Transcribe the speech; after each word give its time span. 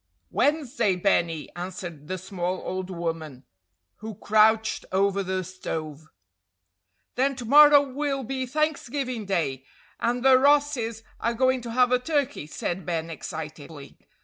"Wednesday, 0.31 0.95
Benny," 0.95 1.51
answered 1.55 2.07
the 2.07 2.17
small 2.17 2.63
old 2.65 2.89
woman 2.89 3.43
who 3.97 4.15
crouched 4.15 4.83
over 4.91 5.21
the 5.21 5.43
stove. 5.43 6.07
"Then 7.13 7.35
to 7.35 7.45
morrow 7.45 7.83
will 7.87 8.23
be 8.23 8.47
Thanksgiving 8.47 9.25
day, 9.27 9.63
and 9.99 10.25
the 10.25 10.39
Rosses 10.39 11.03
are 11.19 11.35
going 11.35 11.61
to 11.61 11.69
have 11.71 11.91
a 11.91 11.99
turkey," 11.99 12.47
said 12.47 12.83
Ben, 12.83 13.11
excitedly. 13.11 13.99